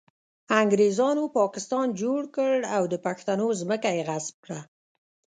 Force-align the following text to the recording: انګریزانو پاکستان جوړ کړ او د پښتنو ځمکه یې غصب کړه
انګریزانو 0.61 1.23
پاکستان 1.39 1.87
جوړ 2.01 2.21
کړ 2.35 2.55
او 2.75 2.83
د 2.91 2.95
پښتنو 3.05 3.47
ځمکه 3.61 3.89
یې 3.95 4.03
غصب 4.09 4.35
کړه 4.45 4.59